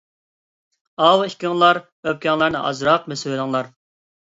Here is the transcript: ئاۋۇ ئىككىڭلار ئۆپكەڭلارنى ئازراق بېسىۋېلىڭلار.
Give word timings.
ئاۋۇ 1.03 1.29
ئىككىڭلار 1.29 1.83
ئۆپكەڭلارنى 1.85 2.67
ئازراق 2.67 3.11
بېسىۋېلىڭلار. 3.15 3.77